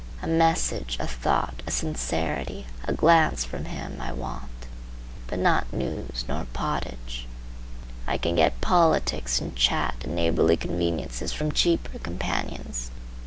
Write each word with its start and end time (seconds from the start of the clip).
A 0.23 0.27
message, 0.27 0.97
a 0.99 1.05
thought, 1.05 1.61
a 1.67 1.69
sincerity, 1.69 2.65
a 2.85 2.91
glance 2.91 3.45
from 3.45 3.65
him, 3.65 3.99
I 4.01 4.11
want, 4.11 4.65
but 5.27 5.37
not 5.37 5.71
news, 5.71 6.25
nor 6.27 6.47
pottage. 6.53 7.27
I 8.07 8.17
can 8.17 8.33
get 8.33 8.61
politics 8.61 9.39
and 9.39 9.55
chat 9.55 9.93
and 10.03 10.15
neighborly 10.15 10.57
conveniences 10.57 11.33
from 11.33 11.51
cheaper 11.51 11.99
companions. 11.99 12.89